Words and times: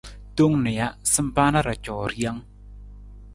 Tong 0.39 0.55
nija, 0.67 0.87
sampaa 1.15 1.49
na 1.53 1.61
ra 1.67 1.75
coo 1.85 2.05
rijang. 2.11 2.39